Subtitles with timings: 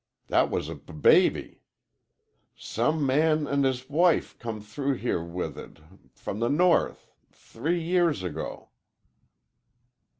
[0.29, 1.61] That was a b baby.
[2.55, 5.77] Some man an' his w wife come through here w with it
[6.15, 8.69] from the n north th three year ago."